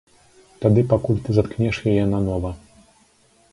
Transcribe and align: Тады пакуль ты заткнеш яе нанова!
Тады 0.63 0.81
пакуль 0.93 1.19
ты 1.27 1.37
заткнеш 1.39 1.75
яе 1.93 2.03
нанова! 2.17 2.55